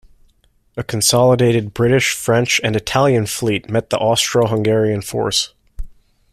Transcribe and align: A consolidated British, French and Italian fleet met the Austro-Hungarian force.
A 0.75 0.83
consolidated 0.83 1.75
British, 1.75 2.13
French 2.15 2.59
and 2.63 2.75
Italian 2.75 3.27
fleet 3.27 3.69
met 3.69 3.91
the 3.91 3.99
Austro-Hungarian 3.99 5.03
force. 5.03 5.53